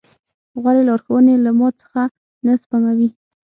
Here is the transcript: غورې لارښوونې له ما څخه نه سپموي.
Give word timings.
غورې 0.61 0.81
لارښوونې 0.89 1.35
له 1.45 1.51
ما 1.59 1.69
څخه 1.79 2.01
نه 2.45 2.53
سپموي. 2.61 3.09